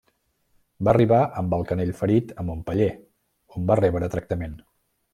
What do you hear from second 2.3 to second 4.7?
a Montpeller on va rebre tractament.